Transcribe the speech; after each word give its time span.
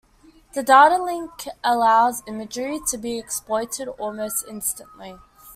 The 0.53 0.63
data 0.63 0.97
link 0.97 1.29
allows 1.63 2.23
imagery 2.25 2.79
to 2.87 2.97
be 2.97 3.19
exploited 3.19 3.87
almost 3.87 4.43
instantly. 4.49 5.17